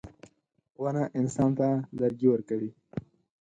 [0.81, 1.67] •ونه انسان ته
[1.99, 2.71] لرګي ورکوي.